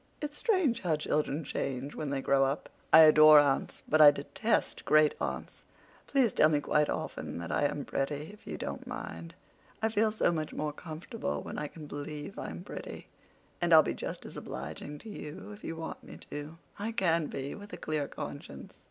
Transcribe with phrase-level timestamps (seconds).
[0.19, 4.83] It's strange how children change when they grow up.' I adore aunts, but I detest
[4.83, 5.63] great aunts.
[6.07, 9.35] Please tell me quite often that I am pretty, if you don't mind.
[9.79, 13.09] I feel so much more comfortable when I can believe I'm pretty.
[13.61, 17.53] And I'll be just as obliging to you if you want me to—I can be,
[17.53, 18.79] with a clear conscience."